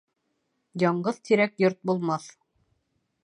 [0.83, 2.27] Яңғыҙ тирәк йорт булмаҫ